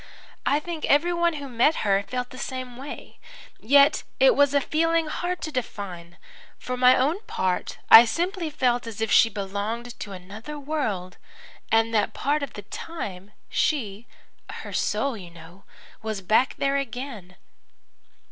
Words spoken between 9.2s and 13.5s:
belonged to another world, and that part of the time